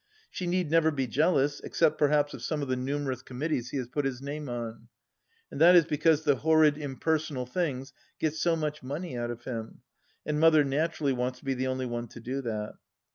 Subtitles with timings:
[0.31, 3.87] She need never be jealous, except perhaps of some of the numerous Committees he has
[3.87, 4.87] put his name on,
[5.51, 9.81] and that is because the horrid impersonal things get so much money out of him,
[10.25, 12.73] and Mother naturally wants to be the only one to do that.